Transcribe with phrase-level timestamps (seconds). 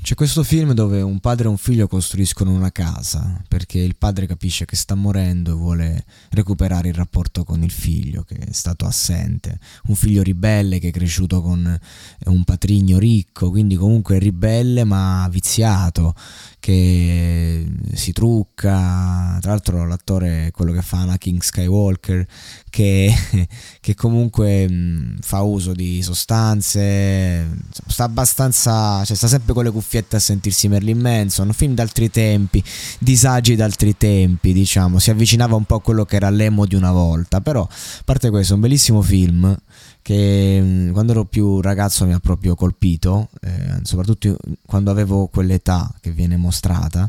[0.00, 4.26] C'è questo film dove un padre e un figlio costruiscono una casa perché il padre
[4.26, 8.86] capisce che sta morendo e vuole recuperare il rapporto con il figlio che è stato
[8.86, 9.58] assente.
[9.86, 11.78] Un figlio ribelle che è cresciuto con
[12.24, 16.14] un patrigno ricco, quindi comunque ribelle ma viziato,
[16.58, 19.38] che si trucca.
[19.40, 22.26] Tra l'altro l'attore è quello che fa Anakin Skywalker
[22.70, 23.12] che,
[23.80, 27.48] che comunque fa uso di sostanze,
[27.86, 32.62] sta abbastanza, cioè sta sempre con le cuffiette a sentirsi Merlin Manson, film d'altri tempi,
[32.98, 36.92] disagi d'altri tempi, diciamo, si avvicinava un po' a quello che era l'emo di una
[36.92, 39.56] volta, però a parte questo, un bellissimo film
[40.02, 44.36] che mh, quando ero più ragazzo mi ha proprio colpito, eh, soprattutto
[44.66, 47.08] quando avevo quell'età che viene mostrata,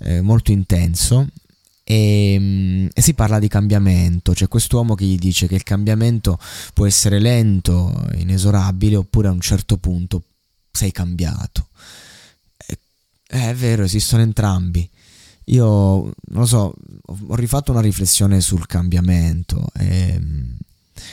[0.00, 1.26] eh, molto intenso
[1.82, 6.38] e, e, si parla di cambiamento, c'è quest'uomo che gli dice che il cambiamento
[6.74, 10.24] può essere lento, inesorabile, oppure a un certo punto
[10.70, 11.68] sei cambiato.
[13.30, 14.88] Eh, è vero, esistono entrambi.
[15.44, 16.74] Io, non lo so,
[17.04, 20.20] ho rifatto una riflessione sul cambiamento e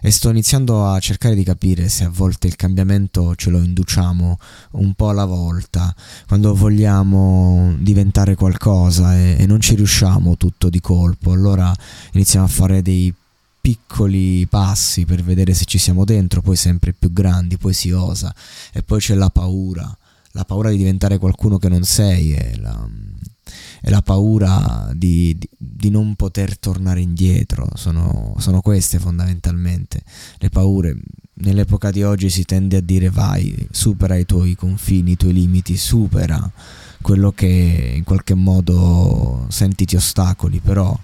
[0.00, 4.38] e sto iniziando a cercare di capire se a volte il cambiamento ce lo induciamo
[4.72, 5.94] un po' alla volta,
[6.26, 11.74] quando vogliamo diventare qualcosa e, e non ci riusciamo tutto di colpo, allora
[12.12, 13.12] iniziamo a fare dei
[13.60, 18.34] piccoli passi per vedere se ci siamo dentro, poi sempre più grandi, poi si osa
[18.72, 19.94] e poi c'è la paura,
[20.32, 22.88] la paura di diventare qualcuno che non sei e la,
[23.82, 30.02] e la paura di, di, di, non poter tornare indietro, sono, sono queste fondamentalmente
[30.38, 30.96] le paure.
[31.42, 35.76] Nell'epoca di oggi si tende a dire vai, supera i tuoi confini, i tuoi limiti,
[35.76, 36.50] supera
[37.00, 40.96] quello che in qualche modo senti ti ostacoli, però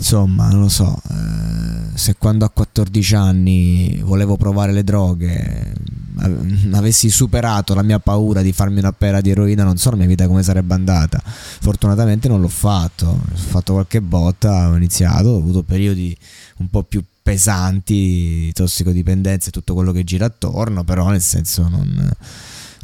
[0.00, 5.74] insomma, non lo so, eh, se quando a 14 anni volevo provare le droghe
[6.72, 10.06] avessi superato la mia paura di farmi una pera di eroina, non so la mia
[10.06, 11.20] vita come sarebbe andata.
[11.22, 16.16] Fortunatamente non l'ho fatto, ho fatto qualche botta, ho iniziato, ho avuto periodi
[16.58, 22.10] un po' più pesanti, tossicodipendenza e tutto quello che gira attorno, però nel senso non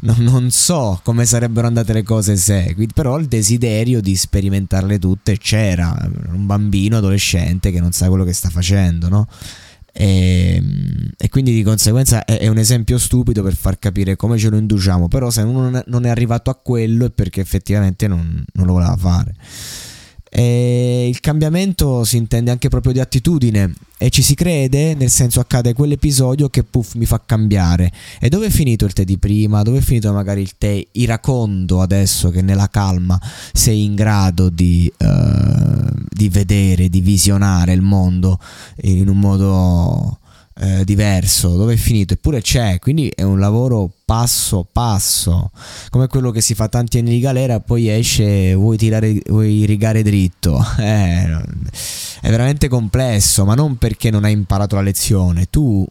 [0.07, 5.37] non, non, so come sarebbero andate le cose se, però il desiderio di sperimentarle tutte
[5.37, 5.95] c'era,
[6.29, 9.27] un bambino adolescente che non sa quello che sta facendo, no?
[9.91, 14.37] E, ehm, e, quindi di conseguenza è, è, un esempio stupido per far capire come
[14.37, 18.45] ce lo induciamo, però se uno non è arrivato a quello è perché effettivamente non,
[18.53, 19.33] non lo voleva fare.
[20.29, 25.39] E il cambiamento si intende anche proprio di attitudine e ci si crede, nel senso
[25.39, 27.91] accade quell'episodio che puff mi fa cambiare.
[28.19, 29.63] E dove è finito il te di prima?
[29.63, 33.19] Dove è finito magari il te iracondo adesso che nella calma
[33.53, 38.39] sei in grado di, uh, di vedere, di visionare il mondo
[38.81, 40.19] in un modo
[40.59, 45.51] eh, diverso, dove è finito, eppure c'è, quindi è un lavoro passo passo,
[45.89, 48.77] come quello che si fa tanti anni di galera, poi esce, vuoi,
[49.27, 51.29] vuoi rigare dritto, eh,
[52.21, 55.85] è veramente complesso, ma non perché non hai imparato la lezione, tu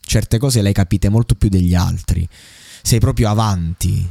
[0.00, 2.26] certe cose le hai capite molto più degli altri,
[2.82, 4.08] sei proprio avanti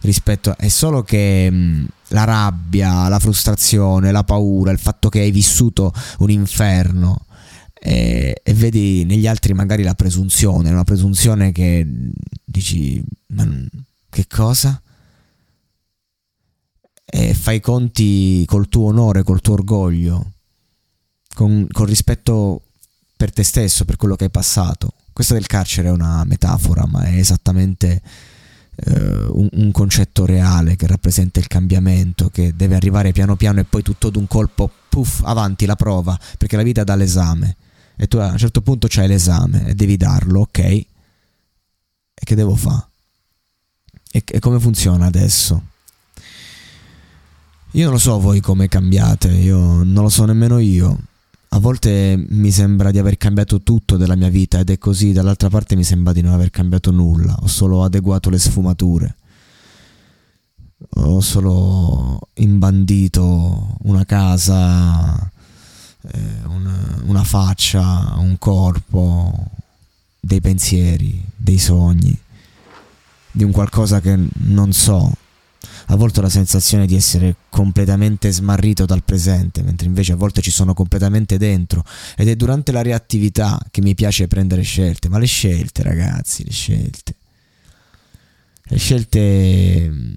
[0.00, 0.56] rispetto a...
[0.56, 5.92] è solo che mh, la rabbia, la frustrazione, la paura, il fatto che hai vissuto
[6.18, 7.26] un inferno
[7.84, 11.86] e, e, vedi negli altri magari la presunzione, una presunzione che
[12.44, 13.46] dici, ma
[14.08, 14.80] che cosa?
[17.14, 20.32] e fai conti col tuo onore, col tuo orgoglio,
[21.34, 22.62] con, con rispetto
[23.14, 24.94] per te stesso, per quello che hai passato.
[25.12, 28.00] Questa del carcere è una metafora, ma è esattamente
[28.76, 33.64] eh, un, un, concetto reale che rappresenta il cambiamento, che deve arrivare piano piano e
[33.64, 37.56] poi tutto d'un colpo, puff, avanti la prova, perché la vita dà l'esame.
[38.02, 40.58] E tu a un certo punto c'hai l'esame e devi darlo, ok?
[40.58, 40.86] E
[42.14, 42.88] che devo fare?
[44.10, 45.62] E, e come funziona adesso?
[47.70, 50.98] Io non lo so voi come cambiate, io non lo so nemmeno io.
[51.50, 55.48] A volte mi sembra di aver cambiato tutto della mia vita ed è così, dall'altra
[55.48, 59.16] parte mi sembra di non aver cambiato nulla, ho solo adeguato le sfumature.
[60.94, 65.30] Ho solo imbandito una casa,
[66.10, 69.50] eh, una, una faccia, un corpo,
[70.18, 72.16] dei pensieri, dei sogni,
[73.30, 75.12] di un qualcosa che non so,
[75.86, 80.40] a volte ho la sensazione di essere completamente smarrito dal presente, mentre invece a volte
[80.40, 81.84] ci sono completamente dentro.
[82.16, 86.52] Ed è durante la reattività che mi piace prendere scelte, ma le scelte ragazzi, le
[86.52, 87.14] scelte.
[88.76, 90.12] Scelte mm,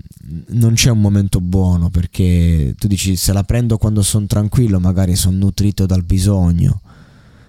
[0.49, 5.15] non c'è un momento buono perché tu dici se la prendo quando sono tranquillo magari
[5.15, 6.81] sono nutrito dal bisogno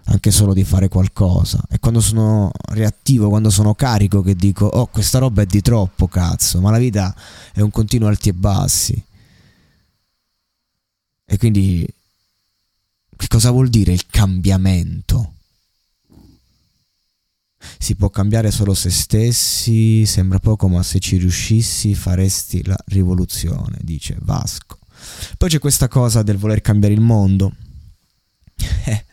[0.08, 1.62] anche solo di fare qualcosa.
[1.69, 6.06] E quando sono reattivo, quando sono carico, che dico, oh, questa roba è di troppo,
[6.06, 7.14] cazzo, ma la vita
[7.53, 9.05] è un continuo alti e bassi.
[11.25, 11.87] E quindi,
[13.17, 15.32] che cosa vuol dire il cambiamento?
[17.78, 23.78] Si può cambiare solo se stessi, sembra poco, ma se ci riuscissi faresti la rivoluzione,
[23.80, 24.78] dice Vasco.
[25.36, 27.52] Poi c'è questa cosa del voler cambiare il mondo.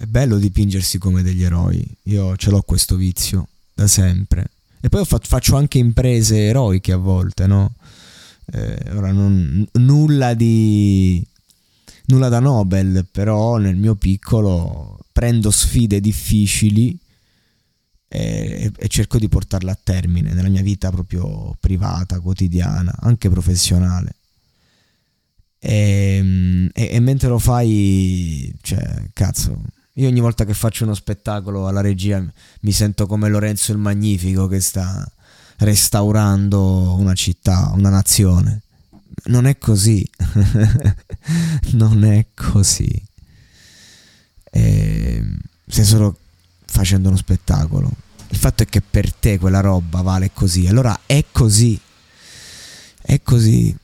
[0.00, 1.84] È bello dipingersi come degli eroi.
[2.04, 4.50] Io ce l'ho questo vizio da sempre.
[4.80, 7.74] E poi faccio anche imprese eroiche a volte, no?
[8.50, 11.24] Eh, ora non, nulla di
[12.06, 16.96] nulla da Nobel, però nel mio piccolo prendo sfide difficili
[18.06, 24.14] e, e, cerco di portarle a termine nella mia vita proprio privata, quotidiana, anche professionale.
[25.58, 29.60] E, e, e mentre lo fai, cioè, cazzo,
[29.94, 32.24] io ogni volta che faccio uno spettacolo alla regia
[32.60, 35.04] mi sento come Lorenzo il Magnifico che sta
[35.56, 38.62] restaurando una città, una nazione.
[39.24, 40.08] Non è così.
[41.74, 43.07] non è così.
[45.78, 46.16] Stai solo
[46.66, 47.88] facendo uno spettacolo.
[48.30, 50.66] Il fatto è che per te quella roba vale così.
[50.66, 51.80] Allora è così.
[53.00, 53.76] È così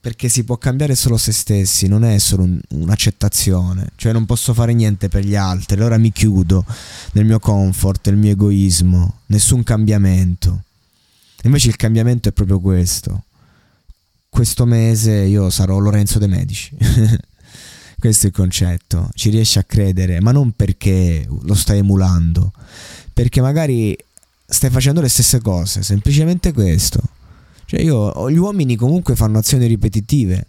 [0.00, 4.54] perché si può cambiare solo se stessi, non è solo un, un'accettazione, cioè non posso
[4.54, 6.64] fare niente per gli altri, allora mi chiudo
[7.12, 10.62] nel mio comfort, nel mio egoismo, nessun cambiamento.
[11.42, 13.24] Invece il cambiamento è proprio questo.
[14.30, 16.74] Questo mese io sarò Lorenzo De Medici.
[18.02, 19.08] questo è il concetto.
[19.14, 22.52] Ci riesci a credere, ma non perché lo stai emulando,
[23.12, 23.96] perché magari
[24.44, 27.00] stai facendo le stesse cose, semplicemente questo
[27.72, 30.46] cioè io, gli uomini comunque fanno azioni ripetitive.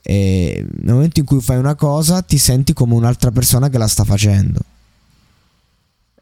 [0.00, 3.86] E nel momento in cui fai una cosa ti senti come un'altra persona che la
[3.86, 4.60] sta facendo.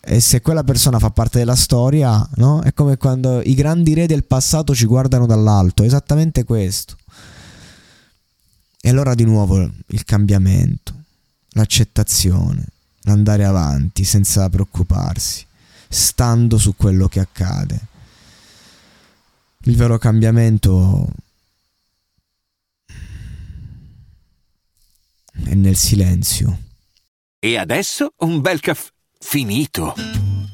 [0.00, 2.62] E se quella persona fa parte della storia, no?
[2.62, 6.97] È come quando i grandi re del passato ci guardano dall'alto, esattamente questo.
[8.81, 10.95] E allora di nuovo il cambiamento,
[11.50, 12.64] l'accettazione,
[13.02, 15.45] l'andare avanti senza preoccuparsi,
[15.88, 17.88] stando su quello che accade
[19.64, 21.07] il vero cambiamento
[25.45, 26.59] è nel silenzio.
[27.38, 29.95] E adesso un bel caffè finito.